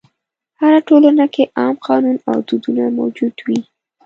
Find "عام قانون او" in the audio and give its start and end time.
1.59-2.37